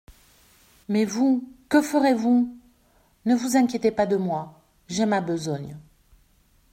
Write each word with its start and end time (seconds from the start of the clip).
Mais 0.89 1.05
vous, 1.05 1.47
que 1.69 1.79
ferez-vous? 1.83 2.51
Ne 3.27 3.35
vous 3.35 3.55
inquiétez 3.55 3.91
pas 3.91 4.07
de 4.07 4.15
moi; 4.15 4.59
j'ai 4.87 5.05
ma 5.05 5.21
besogne. 5.21 5.77